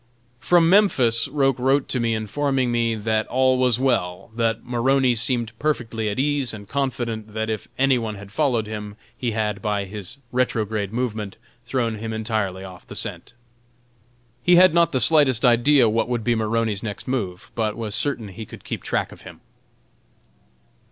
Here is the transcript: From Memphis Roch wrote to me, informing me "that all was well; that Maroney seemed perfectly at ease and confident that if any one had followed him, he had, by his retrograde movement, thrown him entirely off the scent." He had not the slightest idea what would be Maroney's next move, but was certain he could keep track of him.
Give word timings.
From 0.39 0.67
Memphis 0.67 1.27
Roch 1.27 1.59
wrote 1.59 1.87
to 1.89 1.99
me, 1.99 2.15
informing 2.15 2.71
me 2.71 2.95
"that 2.95 3.27
all 3.27 3.59
was 3.59 3.79
well; 3.79 4.31
that 4.35 4.65
Maroney 4.65 5.13
seemed 5.13 5.51
perfectly 5.59 6.09
at 6.09 6.17
ease 6.17 6.55
and 6.55 6.67
confident 6.67 7.35
that 7.35 7.51
if 7.51 7.67
any 7.77 7.99
one 7.99 8.15
had 8.15 8.31
followed 8.31 8.65
him, 8.65 8.95
he 9.15 9.33
had, 9.33 9.61
by 9.61 9.85
his 9.85 10.17
retrograde 10.31 10.91
movement, 10.91 11.37
thrown 11.67 11.99
him 11.99 12.13
entirely 12.13 12.63
off 12.63 12.87
the 12.87 12.95
scent." 12.95 13.33
He 14.41 14.55
had 14.55 14.73
not 14.73 14.91
the 14.91 14.99
slightest 14.99 15.45
idea 15.45 15.87
what 15.87 16.09
would 16.09 16.23
be 16.23 16.33
Maroney's 16.33 16.81
next 16.81 17.07
move, 17.07 17.51
but 17.53 17.77
was 17.77 17.93
certain 17.93 18.29
he 18.29 18.47
could 18.47 18.63
keep 18.63 18.81
track 18.81 19.11
of 19.11 19.21
him. 19.21 19.39